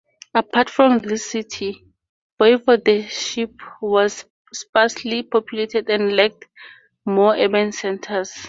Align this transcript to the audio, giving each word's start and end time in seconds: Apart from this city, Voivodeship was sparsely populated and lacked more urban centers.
Apart 0.33 0.67
from 0.71 0.97
this 0.97 1.27
city, 1.29 1.85
Voivodeship 2.39 3.53
was 3.83 4.25
sparsely 4.51 5.21
populated 5.21 5.87
and 5.91 6.15
lacked 6.15 6.45
more 7.05 7.35
urban 7.35 7.71
centers. 7.71 8.33